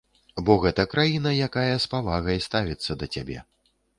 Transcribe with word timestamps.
Бо 0.45 0.53
гэта 0.63 0.85
краіна, 0.93 1.33
якая 1.49 1.75
з 1.85 1.91
павагай 1.93 2.39
ставіцца 2.47 2.91
да 3.03 3.13
цябе. 3.17 3.37